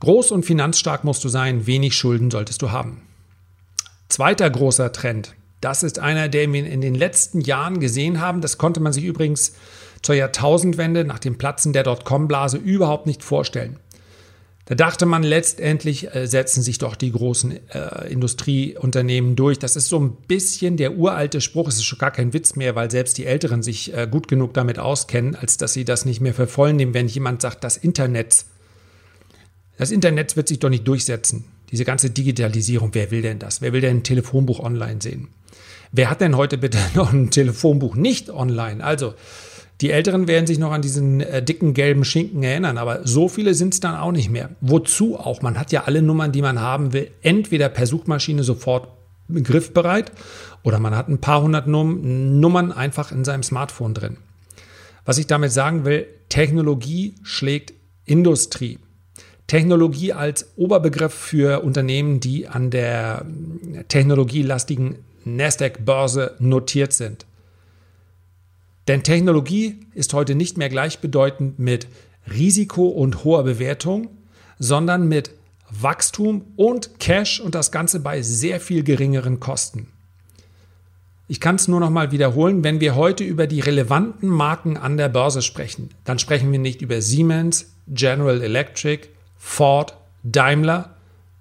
Groß 0.00 0.30
und 0.30 0.44
finanzstark 0.44 1.04
musst 1.04 1.24
du 1.24 1.28
sein, 1.28 1.66
wenig 1.66 1.96
Schulden 1.96 2.30
solltest 2.30 2.62
du 2.62 2.70
haben. 2.70 3.02
Zweiter 4.08 4.48
großer 4.48 4.92
Trend, 4.92 5.34
das 5.60 5.82
ist 5.82 5.98
einer, 5.98 6.28
den 6.28 6.52
wir 6.52 6.66
in 6.66 6.80
den 6.80 6.94
letzten 6.94 7.40
Jahren 7.40 7.80
gesehen 7.80 8.20
haben. 8.20 8.40
Das 8.40 8.58
konnte 8.58 8.80
man 8.80 8.92
sich 8.92 9.04
übrigens 9.04 9.54
zur 10.02 10.14
Jahrtausendwende 10.14 11.04
nach 11.04 11.18
dem 11.18 11.38
Platzen 11.38 11.72
der 11.72 11.82
Dotcom-Blase 11.82 12.58
überhaupt 12.58 13.06
nicht 13.06 13.24
vorstellen. 13.24 13.78
Da 14.66 14.74
dachte 14.74 15.06
man 15.06 15.22
letztendlich, 15.22 16.12
äh, 16.12 16.26
setzen 16.26 16.60
sich 16.60 16.78
doch 16.78 16.96
die 16.96 17.12
großen 17.12 17.52
äh, 17.68 18.12
Industrieunternehmen 18.12 19.36
durch. 19.36 19.60
Das 19.60 19.76
ist 19.76 19.88
so 19.88 20.00
ein 20.00 20.16
bisschen 20.26 20.76
der 20.76 20.96
uralte 20.96 21.40
Spruch. 21.40 21.68
Es 21.68 21.76
ist 21.76 21.84
schon 21.84 22.00
gar 22.00 22.10
kein 22.10 22.32
Witz 22.32 22.56
mehr, 22.56 22.74
weil 22.74 22.90
selbst 22.90 23.16
die 23.16 23.26
Älteren 23.26 23.62
sich 23.62 23.94
äh, 23.94 24.08
gut 24.10 24.26
genug 24.26 24.54
damit 24.54 24.80
auskennen, 24.80 25.36
als 25.36 25.56
dass 25.56 25.72
sie 25.72 25.84
das 25.84 26.04
nicht 26.04 26.20
mehr 26.20 26.34
für 26.34 26.48
voll 26.48 26.72
nehmen, 26.72 26.94
wenn 26.94 27.06
jemand 27.06 27.42
sagt, 27.42 27.62
das 27.62 27.76
Internet. 27.76 28.44
Das 29.78 29.92
Internet 29.92 30.36
wird 30.36 30.48
sich 30.48 30.58
doch 30.58 30.70
nicht 30.70 30.86
durchsetzen. 30.88 31.44
Diese 31.70 31.84
ganze 31.84 32.10
Digitalisierung, 32.10 32.90
wer 32.92 33.12
will 33.12 33.22
denn 33.22 33.38
das? 33.38 33.62
Wer 33.62 33.72
will 33.72 33.80
denn 33.80 33.98
ein 33.98 34.02
Telefonbuch 34.02 34.58
online 34.58 35.00
sehen? 35.00 35.28
Wer 35.92 36.10
hat 36.10 36.20
denn 36.20 36.36
heute 36.36 36.58
bitte 36.58 36.78
noch 36.94 37.12
ein 37.12 37.30
Telefonbuch 37.30 37.94
nicht 37.94 38.30
online? 38.30 38.82
Also, 38.82 39.14
die 39.80 39.90
Älteren 39.90 40.26
werden 40.26 40.46
sich 40.46 40.58
noch 40.58 40.72
an 40.72 40.82
diesen 40.82 41.20
äh, 41.20 41.42
dicken 41.42 41.74
gelben 41.74 42.04
Schinken 42.04 42.42
erinnern, 42.42 42.78
aber 42.78 43.06
so 43.06 43.28
viele 43.28 43.54
sind 43.54 43.74
es 43.74 43.80
dann 43.80 43.94
auch 43.94 44.12
nicht 44.12 44.30
mehr. 44.30 44.50
Wozu 44.60 45.18
auch? 45.18 45.42
Man 45.42 45.58
hat 45.58 45.72
ja 45.72 45.84
alle 45.84 46.00
Nummern, 46.00 46.32
die 46.32 46.42
man 46.42 46.60
haben 46.60 46.92
will, 46.92 47.10
entweder 47.22 47.68
per 47.68 47.86
Suchmaschine 47.86 48.42
sofort 48.42 48.88
griffbereit 49.28 50.12
oder 50.62 50.78
man 50.78 50.96
hat 50.96 51.08
ein 51.08 51.20
paar 51.20 51.42
hundert 51.42 51.66
Num 51.66 52.40
Nummern 52.40 52.72
einfach 52.72 53.12
in 53.12 53.24
seinem 53.24 53.42
Smartphone 53.42 53.92
drin. 53.92 54.16
Was 55.04 55.18
ich 55.18 55.26
damit 55.26 55.52
sagen 55.52 55.84
will, 55.84 56.06
Technologie 56.28 57.14
schlägt 57.22 57.74
Industrie. 58.04 58.78
Technologie 59.46 60.12
als 60.12 60.56
Oberbegriff 60.56 61.14
für 61.14 61.62
Unternehmen, 61.62 62.18
die 62.18 62.48
an 62.48 62.70
der 62.70 63.24
technologielastigen 63.88 64.96
Nasdaq-Börse 65.24 66.34
notiert 66.40 66.92
sind. 66.92 67.26
Denn 68.88 69.02
Technologie 69.02 69.80
ist 69.94 70.14
heute 70.14 70.34
nicht 70.34 70.58
mehr 70.58 70.68
gleichbedeutend 70.68 71.58
mit 71.58 71.88
Risiko 72.30 72.86
und 72.86 73.24
hoher 73.24 73.44
Bewertung, 73.44 74.08
sondern 74.58 75.08
mit 75.08 75.30
Wachstum 75.70 76.44
und 76.56 77.00
Cash 77.00 77.40
und 77.40 77.54
das 77.54 77.72
Ganze 77.72 78.00
bei 78.00 78.22
sehr 78.22 78.60
viel 78.60 78.84
geringeren 78.84 79.40
Kosten. 79.40 79.88
Ich 81.28 81.40
kann 81.40 81.56
es 81.56 81.66
nur 81.66 81.80
noch 81.80 81.90
mal 81.90 82.12
wiederholen, 82.12 82.62
wenn 82.62 82.80
wir 82.80 82.94
heute 82.94 83.24
über 83.24 83.48
die 83.48 83.58
relevanten 83.58 84.28
Marken 84.28 84.76
an 84.76 84.96
der 84.96 85.08
Börse 85.08 85.42
sprechen, 85.42 85.90
dann 86.04 86.20
sprechen 86.20 86.52
wir 86.52 86.60
nicht 86.60 86.82
über 86.82 87.02
Siemens, 87.02 87.72
General 87.88 88.40
Electric, 88.40 89.08
Ford, 89.36 89.96
Daimler, 90.22 90.95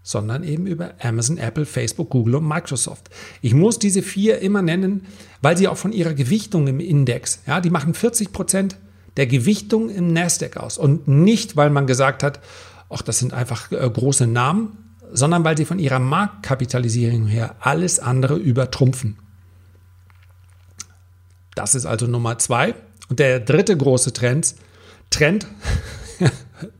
sondern 0.06 0.44
eben 0.44 0.68
über 0.68 0.94
Amazon, 1.02 1.40
Apple, 1.40 1.66
Facebook, 1.66 2.12
Google 2.12 2.36
und 2.36 2.48
Microsoft. 2.48 3.10
Ich 3.42 3.56
muss 3.56 3.80
diese 3.80 4.04
vier 4.04 4.38
immer 4.38 4.62
nennen, 4.62 5.08
weil 5.42 5.58
sie 5.58 5.68
auch 5.68 5.78
von 5.78 5.92
ihrer 5.92 6.14
Gewichtung 6.14 6.68
im 6.68 6.80
Index, 6.80 7.40
ja, 7.48 7.60
die 7.60 7.72
machen 7.72 7.96
40 7.96 8.32
Prozent 8.32 8.78
der 9.18 9.26
Gewichtung 9.26 9.90
im 9.90 10.14
Nasdaq 10.14 10.58
aus 10.58 10.78
und 10.78 11.08
nicht, 11.08 11.56
weil 11.56 11.72
man 11.72 11.88
gesagt 11.88 12.22
hat, 12.22 12.40
ach, 12.88 13.02
das 13.02 13.18
sind 13.18 13.34
einfach 13.34 13.72
äh, 13.72 13.90
große 13.90 14.28
Namen, 14.28 14.78
sondern 15.12 15.44
weil 15.44 15.58
sie 15.58 15.66
von 15.66 15.80
ihrer 15.80 16.00
Marktkapitalisierung 16.00 17.26
her 17.26 17.56
alles 17.60 18.00
andere 18.00 18.36
übertrumpfen. 18.36 19.18
Das 21.56 21.74
ist 21.74 21.88
also 21.88 22.06
Nummer 22.06 22.38
zwei. 22.38 22.76
Und 23.10 23.18
der 23.18 23.40
dritte 23.40 23.76
große 23.76 24.14
Trend, 24.14 24.54
Trend 25.10 25.48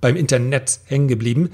beim 0.02 0.16
Internet 0.16 0.80
hängen 0.86 1.08
geblieben, 1.08 1.50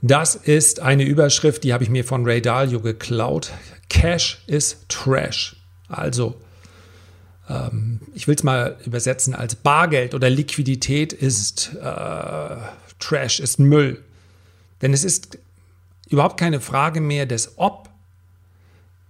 das 0.00 0.36
ist 0.36 0.80
eine 0.80 1.04
Überschrift, 1.04 1.64
die 1.64 1.72
habe 1.72 1.84
ich 1.84 1.90
mir 1.90 2.04
von 2.04 2.24
Ray 2.24 2.40
Dalio 2.40 2.80
geklaut. 2.80 3.52
Cash 3.88 4.42
is 4.46 4.84
Trash. 4.88 5.56
Also, 5.88 6.36
ähm, 7.48 8.00
ich 8.14 8.28
will 8.28 8.34
es 8.34 8.42
mal 8.42 8.76
übersetzen 8.84 9.34
als 9.34 9.56
Bargeld 9.56 10.14
oder 10.14 10.30
Liquidität 10.30 11.12
ist 11.12 11.74
äh, 11.74 12.56
Trash, 12.98 13.40
ist 13.40 13.58
Müll. 13.58 14.02
Denn 14.82 14.92
es 14.92 15.04
ist 15.04 15.38
überhaupt 16.08 16.38
keine 16.38 16.60
Frage 16.60 17.00
mehr 17.00 17.26
des 17.26 17.54
Ob, 17.56 17.88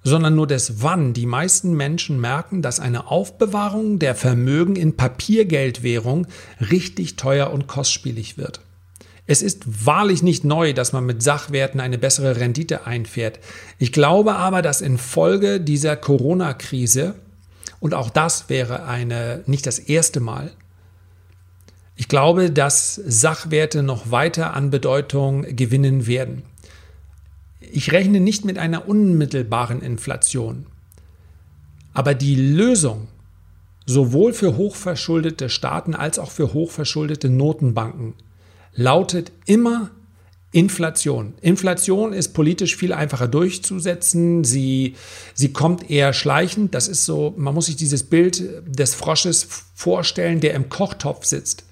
sondern 0.05 0.35
nur 0.35 0.47
des 0.47 0.83
Wann. 0.83 1.13
Die 1.13 1.27
meisten 1.27 1.75
Menschen 1.75 2.21
merken, 2.21 2.63
dass 2.63 2.81
eine 2.81 3.09
Aufbewahrung 3.09 3.99
der 3.99 4.15
Vermögen 4.15 4.77
in 4.77 4.97
Papiergeldwährung 4.97 6.27
richtig 6.71 7.17
teuer 7.17 7.51
und 7.51 7.67
kostspielig 7.67 8.39
wird. 8.39 8.61
Es 9.31 9.43
ist 9.43 9.85
wahrlich 9.85 10.23
nicht 10.23 10.45
neu, 10.45 10.73
dass 10.73 10.95
man 10.95 11.05
mit 11.05 11.23
Sachwerten 11.23 11.81
eine 11.81 11.99
bessere 11.99 12.37
Rendite 12.37 12.87
einfährt. 12.87 13.39
Ich 13.79 13.93
glaube 13.93 14.37
aber, 14.37 14.63
dass 14.63 14.81
infolge 14.81 15.61
dieser 15.61 15.97
Corona-Krise, 15.97 17.15
und 17.79 17.93
auch 17.93 18.09
das 18.09 18.49
wäre 18.49 18.87
eine, 18.87 19.43
nicht 19.45 19.67
das 19.67 19.79
erste 19.79 20.21
Mal, 20.21 20.51
ich 21.95 22.09
glaube, 22.09 22.51
dass 22.51 22.95
Sachwerte 22.95 23.83
noch 23.83 24.11
weiter 24.11 24.55
an 24.55 24.71
Bedeutung 24.71 25.43
gewinnen 25.55 26.07
werden. 26.07 26.43
Ich 27.61 27.93
rechne 27.93 28.21
nicht 28.21 28.47
mit 28.47 28.57
einer 28.57 28.89
unmittelbaren 28.89 29.83
Inflation. 29.83 30.65
Aber 31.93 32.15
die 32.15 32.37
Lösung 32.37 33.09
sowohl 33.85 34.33
für 34.33 34.57
hochverschuldete 34.57 35.51
Staaten 35.51 35.95
als 35.95 36.19
auch 36.19 36.31
für 36.31 36.55
hochverschuldete 36.55 37.29
Notenbanken 37.29 38.15
lautet 38.79 39.33
immer 39.45 39.91
Inflation. 40.53 41.35
Inflation 41.43 42.13
ist 42.13 42.33
politisch 42.33 42.77
viel 42.77 42.93
einfacher 42.93 43.27
durchzusetzen. 43.27 44.45
Sie, 44.45 44.95
sie 45.35 45.53
kommt 45.53 45.91
eher 45.91 46.13
schleichend. 46.13 46.75
Das 46.75 46.87
ist 46.87 47.05
so, 47.05 47.35
man 47.37 47.55
muss 47.55 47.67
sich 47.67 47.77
dieses 47.77 48.05
Bild 48.05 48.43
des 48.67 48.95
Frosches 48.95 49.47
vorstellen, 49.75 50.41
der 50.41 50.55
im 50.55 50.69
Kochtopf 50.69 51.27
sitzt. 51.27 51.65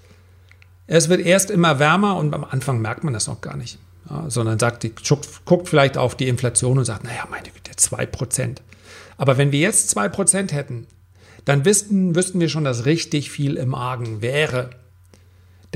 Es 0.88 1.08
wird 1.08 1.25
erst 1.25 1.50
immer 1.50 1.78
wärmer 1.78 2.16
und 2.16 2.34
am 2.34 2.44
Anfang 2.44 2.80
merkt 2.80 3.04
man 3.04 3.14
das 3.14 3.28
noch 3.28 3.40
gar 3.40 3.56
nicht. 3.56 3.78
Ja, 4.10 4.28
sondern 4.28 4.58
sagt, 4.58 4.86
guckt 5.44 5.68
vielleicht 5.68 5.96
auf 5.96 6.16
die 6.16 6.28
Inflation 6.28 6.76
und 6.76 6.84
sagt, 6.84 7.04
naja, 7.04 7.26
meine 7.30 7.48
Güte, 7.48 7.72
2%. 7.72 8.58
Aber 9.16 9.38
wenn 9.38 9.52
wir 9.52 9.60
jetzt 9.60 9.96
2% 9.96 10.52
hätten, 10.52 10.86
dann 11.44 11.64
wüssten, 11.64 12.16
wüssten 12.16 12.40
wir 12.40 12.48
schon, 12.48 12.64
dass 12.64 12.84
richtig 12.84 13.30
viel 13.30 13.56
im 13.56 13.75
Argen 13.75 14.22
wäre. 14.22 14.70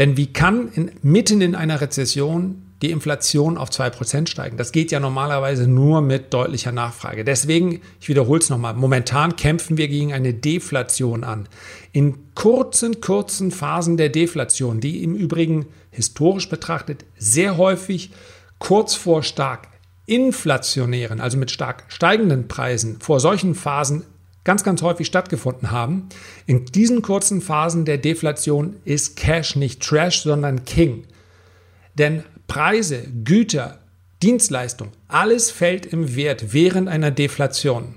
Denn 0.00 0.16
wie 0.16 0.32
kann 0.32 0.72
in, 0.72 0.92
mitten 1.02 1.42
in 1.42 1.54
einer 1.54 1.82
Rezession 1.82 2.62
die 2.80 2.90
Inflation 2.90 3.58
auf 3.58 3.68
2% 3.68 4.28
steigen? 4.28 4.56
Das 4.56 4.72
geht 4.72 4.90
ja 4.90 4.98
normalerweise 4.98 5.66
nur 5.66 6.00
mit 6.00 6.32
deutlicher 6.32 6.72
Nachfrage. 6.72 7.22
Deswegen, 7.22 7.82
ich 8.00 8.08
wiederhole 8.08 8.40
es 8.40 8.48
nochmal, 8.48 8.72
momentan 8.72 9.36
kämpfen 9.36 9.76
wir 9.76 9.88
gegen 9.88 10.14
eine 10.14 10.32
Deflation 10.32 11.22
an. 11.22 11.50
In 11.92 12.34
kurzen, 12.34 13.02
kurzen 13.02 13.50
Phasen 13.50 13.98
der 13.98 14.08
Deflation, 14.08 14.80
die 14.80 15.04
im 15.04 15.14
Übrigen 15.14 15.66
historisch 15.90 16.48
betrachtet 16.48 17.04
sehr 17.18 17.58
häufig 17.58 18.10
kurz 18.58 18.94
vor 18.94 19.22
stark 19.22 19.68
inflationären, 20.06 21.20
also 21.20 21.36
mit 21.36 21.50
stark 21.50 21.84
steigenden 21.88 22.48
Preisen, 22.48 23.00
vor 23.00 23.20
solchen 23.20 23.54
Phasen 23.54 24.04
ganz, 24.44 24.64
ganz 24.64 24.82
häufig 24.82 25.06
stattgefunden 25.06 25.70
haben. 25.70 26.08
In 26.46 26.66
diesen 26.66 27.02
kurzen 27.02 27.40
Phasen 27.40 27.84
der 27.84 27.98
Deflation 27.98 28.76
ist 28.84 29.16
Cash 29.16 29.56
nicht 29.56 29.82
Trash, 29.82 30.22
sondern 30.22 30.64
King. 30.64 31.04
Denn 31.94 32.24
Preise, 32.46 33.04
Güter, 33.24 33.78
Dienstleistung, 34.22 34.88
alles 35.08 35.50
fällt 35.50 35.86
im 35.86 36.16
Wert 36.16 36.52
während 36.52 36.88
einer 36.88 37.10
Deflation. 37.10 37.94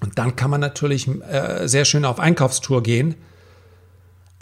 Und 0.00 0.18
dann 0.18 0.36
kann 0.36 0.50
man 0.50 0.60
natürlich 0.60 1.08
äh, 1.08 1.66
sehr 1.66 1.84
schön 1.84 2.04
auf 2.04 2.20
Einkaufstour 2.20 2.82
gehen. 2.82 3.14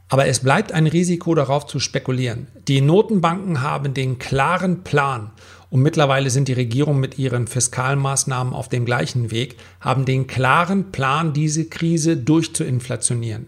Aber 0.08 0.26
es 0.26 0.40
bleibt 0.40 0.72
ein 0.72 0.86
Risiko 0.86 1.34
darauf 1.34 1.66
zu 1.66 1.80
spekulieren. 1.80 2.46
Die 2.68 2.80
Notenbanken 2.80 3.62
haben 3.62 3.94
den 3.94 4.18
klaren 4.18 4.84
Plan 4.84 5.30
und 5.74 5.82
mittlerweile 5.82 6.30
sind 6.30 6.46
die 6.46 6.52
Regierungen 6.52 7.00
mit 7.00 7.18
ihren 7.18 7.48
Fiskalmaßnahmen 7.48 8.54
auf 8.54 8.68
dem 8.68 8.84
gleichen 8.84 9.32
Weg, 9.32 9.56
haben 9.80 10.04
den 10.04 10.28
klaren 10.28 10.92
Plan, 10.92 11.32
diese 11.32 11.64
Krise 11.64 12.16
durchzuinflationieren. 12.16 13.46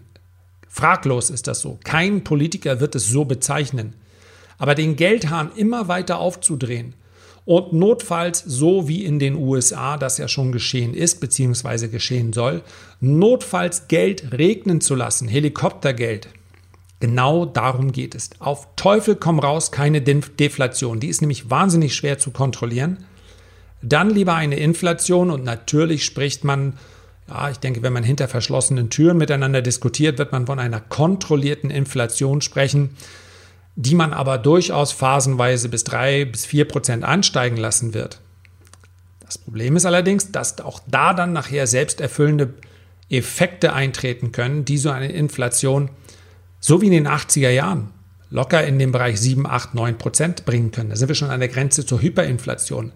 Fraglos 0.67 1.29
ist 1.29 1.47
das 1.47 1.61
so. 1.61 1.79
Kein 1.85 2.25
Politiker 2.25 2.81
wird 2.81 2.95
es 2.95 3.07
so 3.07 3.23
bezeichnen. 3.23 3.93
Aber 4.57 4.75
den 4.75 4.97
Geldhahn 4.97 5.51
immer 5.55 5.87
weiter 5.87 6.19
aufzudrehen 6.19 6.95
und 7.45 7.71
notfalls, 7.71 8.43
so 8.45 8.89
wie 8.89 9.05
in 9.05 9.19
den 9.19 9.35
USA 9.35 9.95
das 9.95 10.17
ja 10.17 10.27
schon 10.27 10.51
geschehen 10.51 10.93
ist, 10.93 11.21
beziehungsweise 11.21 11.87
geschehen 11.87 12.33
soll, 12.33 12.61
notfalls 12.99 13.87
Geld 13.87 14.33
regnen 14.37 14.81
zu 14.81 14.95
lassen, 14.95 15.29
Helikoptergeld, 15.29 16.27
Genau 16.99 17.45
darum 17.45 17.91
geht 17.91 18.15
es. 18.15 18.31
Auf 18.39 18.67
Teufel 18.75 19.15
komm 19.15 19.39
raus 19.39 19.71
keine 19.71 20.01
Deflation. 20.01 20.99
Die 20.99 21.07
ist 21.07 21.21
nämlich 21.21 21.49
wahnsinnig 21.49 21.95
schwer 21.95 22.17
zu 22.17 22.31
kontrollieren. 22.31 23.05
Dann 23.83 24.09
lieber 24.09 24.33
eine 24.33 24.55
Inflation 24.55 25.29
und 25.29 25.43
natürlich 25.43 26.03
spricht 26.03 26.43
man, 26.43 26.73
ja, 27.27 27.49
ich 27.51 27.57
denke, 27.57 27.83
wenn 27.83 27.93
man 27.93 28.03
hinter 28.03 28.27
verschlossenen 28.27 28.89
Türen 28.89 29.17
miteinander 29.17 29.61
diskutiert, 29.61 30.17
wird 30.17 30.31
man 30.31 30.47
von 30.47 30.59
einer 30.59 30.79
kontrollierten 30.79 31.69
Inflation 31.69 32.41
sprechen, 32.41 32.91
die 33.75 33.93
man 33.93 34.13
aber 34.13 34.39
durchaus 34.39 34.91
phasenweise 34.91 35.69
bis 35.69 35.83
drei 35.83 36.25
bis 36.25 36.47
vier 36.47 36.65
Prozent 36.65 37.03
ansteigen 37.03 37.57
lassen 37.57 37.93
wird. 37.93 38.21
Das 39.19 39.37
Problem 39.37 39.75
ist 39.75 39.85
allerdings, 39.85 40.31
dass 40.31 40.59
auch 40.61 40.79
da 40.87 41.13
dann 41.13 41.33
nachher 41.33 41.67
selbsterfüllende 41.67 42.53
Effekte 43.09 43.73
eintreten 43.73 44.31
können, 44.31 44.65
die 44.65 44.77
so 44.77 44.89
eine 44.89 45.11
Inflation 45.11 45.89
so 46.59 46.81
wie 46.81 46.87
in 46.87 46.91
den 46.91 47.07
80er 47.07 47.49
Jahren 47.49 47.91
locker 48.29 48.65
in 48.65 48.79
den 48.79 48.91
Bereich 48.91 49.19
7, 49.19 49.45
8, 49.45 49.73
9 49.73 49.97
Prozent 49.97 50.45
bringen 50.45 50.71
können. 50.71 50.89
Da 50.89 50.95
sind 50.95 51.07
wir 51.07 51.15
schon 51.15 51.29
an 51.29 51.39
der 51.39 51.49
Grenze 51.49 51.85
zur 51.85 52.01
Hyperinflation. 52.01 52.91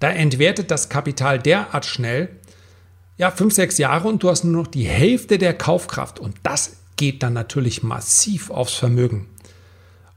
Da 0.00 0.10
entwertet 0.10 0.70
das 0.70 0.88
Kapital 0.88 1.38
derart 1.38 1.86
schnell, 1.86 2.28
ja, 3.18 3.30
5, 3.30 3.54
6 3.54 3.78
Jahre 3.78 4.08
und 4.08 4.22
du 4.22 4.30
hast 4.30 4.42
nur 4.44 4.62
noch 4.62 4.66
die 4.66 4.86
Hälfte 4.86 5.38
der 5.38 5.54
Kaufkraft 5.54 6.18
und 6.18 6.34
das 6.42 6.76
geht 6.96 7.22
dann 7.22 7.32
natürlich 7.32 7.82
massiv 7.82 8.50
aufs 8.50 8.74
Vermögen. 8.74 9.28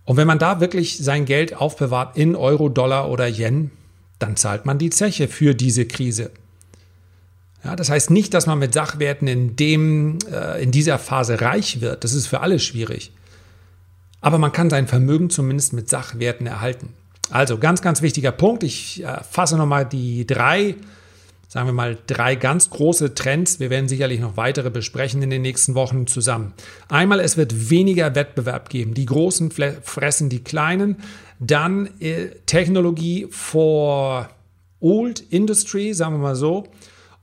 Und 0.06 0.18
wenn 0.18 0.28
man 0.28 0.40
da 0.40 0.60
wirklich 0.60 0.98
sein 1.04 1.26
Geld 1.26 1.56
aufbewahrt 1.56 2.18
in 2.18 2.36
Euro, 2.36 2.70
Dollar 2.70 3.10
oder 3.10 3.28
Yen, 3.28 3.72
dann 4.20 4.36
zahlt 4.36 4.66
man 4.66 4.78
die 4.78 4.92
Zeche 4.92 5.28
für 5.28 5.56
diese 5.56 5.86
Krise. 5.86 6.32
Ja, 7.66 7.76
das 7.76 7.90
heißt 7.90 8.12
nicht, 8.12 8.36
dass 8.36 8.46
man 8.46 8.60
mit 8.60 8.76
Sachwerten 8.76 9.28
in, 9.28 9.56
dem, 9.56 10.20
äh, 10.32 10.62
in 10.62 10.70
dieser 10.72 11.00
Phase 11.00 11.42
reich 11.42 11.82
wird. 11.82 12.04
Das 12.04 12.14
ist 12.14 12.28
für 12.28 12.42
alle 12.42 12.60
schwierig. 12.60 13.12
Aber 14.22 14.38
man 14.38 14.52
kann 14.52 14.70
sein 14.70 14.88
Vermögen 14.88 15.32
zumindest 15.32 15.74
mit 15.74 15.90
Sachwerten 15.90 16.46
erhalten. 16.46 16.90
Also 17.32 17.58
ganz, 17.58 17.82
ganz 17.82 18.04
wichtiger 18.04 18.32
Punkt. 18.32 18.62
Ich 18.62 19.04
äh, 19.04 19.24
fasse 19.24 19.58
nochmal 19.58 19.84
die 19.84 20.28
drei, 20.28 20.76
sagen 21.48 21.68
wir 21.68 21.74
mal, 21.74 21.98
drei 22.06 22.36
ganz 22.36 22.70
große 22.70 23.16
Trends. 23.16 23.60
Wir 23.60 23.72
werden 23.72 23.90
sicherlich 23.90 24.20
noch 24.20 24.38
weitere 24.38 24.70
besprechen 24.70 25.24
in 25.24 25.32
den 25.32 25.42
nächsten 25.42 25.74
Wochen 25.74 26.06
zusammen. 26.06 26.54
Einmal, 26.88 27.20
es 27.20 27.36
wird 27.36 27.72
weniger 27.72 28.14
Wettbewerb 28.14 28.70
geben. 28.70 28.94
Die 28.94 29.08
Großen 29.08 29.52
fressen 29.82 30.30
die 30.30 30.44
Kleinen. 30.44 30.98
Dann 31.40 31.90
äh, 32.00 32.28
Technologie 32.46 33.26
for 33.32 34.30
Old 34.82 35.20
Industry, 35.32 35.96
sagen 35.96 36.14
wir 36.14 36.20
mal 36.20 36.36
so. 36.36 36.68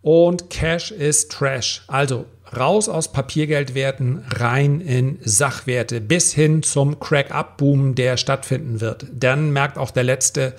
Und 0.02 0.50
Cash 0.50 0.90
ist 0.90 1.32
Trash. 1.32 1.82
Also 1.86 2.26
raus 2.56 2.88
aus 2.88 3.12
Papiergeldwerten, 3.12 4.24
rein 4.28 4.80
in 4.80 5.18
Sachwerte, 5.22 6.00
bis 6.00 6.32
hin 6.32 6.62
zum 6.62 7.00
Crack-Up-Boom, 7.00 7.94
der 7.94 8.16
stattfinden 8.16 8.80
wird. 8.80 9.06
Dann 9.12 9.52
merkt 9.52 9.78
auch 9.78 9.90
der 9.90 10.04
Letzte 10.04 10.54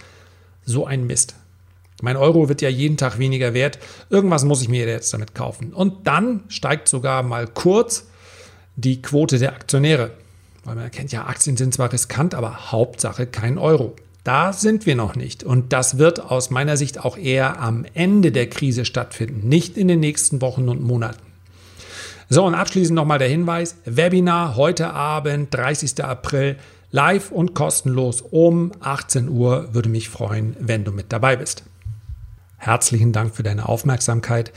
so 0.65 0.85
ein 0.85 1.05
Mist. 1.05 1.35
Mein 2.01 2.17
Euro 2.17 2.49
wird 2.49 2.61
ja 2.61 2.69
jeden 2.69 2.97
Tag 2.97 3.19
weniger 3.19 3.53
wert. 3.53 3.79
Irgendwas 4.09 4.43
muss 4.43 4.61
ich 4.61 4.69
mir 4.69 4.85
jetzt 4.85 5.13
damit 5.13 5.35
kaufen. 5.35 5.73
Und 5.73 6.07
dann 6.07 6.43
steigt 6.47 6.87
sogar 6.87 7.23
mal 7.23 7.47
kurz 7.47 8.07
die 8.75 9.01
Quote 9.01 9.39
der 9.39 9.53
Aktionäre. 9.53 10.11
Weil 10.63 10.75
man 10.75 10.85
erkennt 10.85 11.11
ja, 11.11 11.25
Aktien 11.25 11.57
sind 11.57 11.73
zwar 11.73 11.91
riskant, 11.91 12.33
aber 12.33 12.71
Hauptsache 12.71 13.27
kein 13.27 13.57
Euro. 13.57 13.95
Da 14.23 14.53
sind 14.53 14.85
wir 14.85 14.95
noch 14.95 15.15
nicht. 15.15 15.43
Und 15.43 15.73
das 15.73 15.97
wird 15.97 16.19
aus 16.19 16.49
meiner 16.49 16.77
Sicht 16.77 17.03
auch 17.03 17.17
eher 17.17 17.59
am 17.59 17.85
Ende 17.93 18.31
der 18.31 18.49
Krise 18.49 18.85
stattfinden, 18.85 19.47
nicht 19.47 19.77
in 19.77 19.87
den 19.87 19.99
nächsten 19.99 20.41
Wochen 20.41 20.69
und 20.69 20.81
Monaten. 20.81 21.21
So, 22.29 22.45
und 22.45 22.55
abschließend 22.55 22.95
nochmal 22.95 23.19
der 23.19 23.27
Hinweis: 23.27 23.75
Webinar 23.85 24.55
heute 24.55 24.91
Abend, 24.91 25.53
30. 25.53 26.03
April, 26.03 26.55
live 26.91 27.31
und 27.31 27.53
kostenlos 27.53 28.21
um 28.21 28.71
18 28.79 29.27
Uhr. 29.27 29.73
Würde 29.73 29.89
mich 29.89 30.09
freuen, 30.09 30.55
wenn 30.59 30.85
du 30.85 30.91
mit 30.91 31.11
dabei 31.11 31.35
bist. 31.35 31.63
Herzlichen 32.57 33.11
Dank 33.11 33.35
für 33.35 33.43
deine 33.43 33.67
Aufmerksamkeit. 33.67 34.53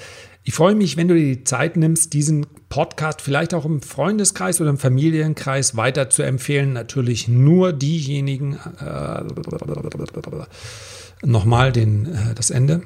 Ich 0.48 0.54
freue 0.54 0.76
mich, 0.76 0.96
wenn 0.96 1.08
du 1.08 1.14
dir 1.14 1.34
die 1.34 1.42
Zeit 1.42 1.76
nimmst, 1.76 2.12
diesen 2.12 2.46
Podcast 2.68 3.20
vielleicht 3.20 3.52
auch 3.52 3.64
im 3.64 3.82
Freundeskreis 3.82 4.60
oder 4.60 4.70
im 4.70 4.78
Familienkreis 4.78 5.76
weiter 5.76 6.08
zu 6.08 6.22
empfehlen. 6.22 6.72
Natürlich 6.72 7.26
nur 7.26 7.72
diejenigen, 7.72 8.56
äh, 8.78 9.24
nochmal 11.24 11.72
den, 11.72 12.06
äh, 12.06 12.34
das 12.36 12.50
Ende. 12.50 12.82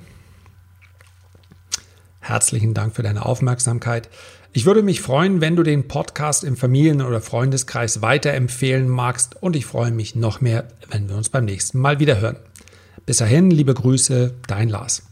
Herzlichen 2.20 2.72
Dank 2.72 2.96
für 2.96 3.02
deine 3.02 3.26
Aufmerksamkeit. 3.26 4.08
Ich 4.54 4.64
würde 4.64 4.82
mich 4.82 5.02
freuen, 5.02 5.42
wenn 5.42 5.54
du 5.54 5.62
den 5.62 5.86
Podcast 5.86 6.44
im 6.44 6.56
Familien- 6.56 7.02
oder 7.02 7.20
Freundeskreis 7.20 8.00
weiterempfehlen 8.00 8.88
magst 8.88 9.36
und 9.42 9.54
ich 9.54 9.66
freue 9.66 9.90
mich 9.90 10.16
noch 10.16 10.40
mehr, 10.40 10.68
wenn 10.88 11.10
wir 11.10 11.16
uns 11.16 11.28
beim 11.28 11.44
nächsten 11.44 11.78
Mal 11.78 12.00
wieder 12.00 12.22
hören. 12.22 12.36
Bis 13.04 13.18
dahin, 13.18 13.50
liebe 13.50 13.74
Grüße, 13.74 14.32
dein 14.46 14.70
Lars. 14.70 15.02